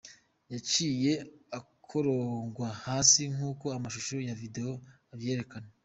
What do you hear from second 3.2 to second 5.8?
nkuko amashusho ya video avyerekana.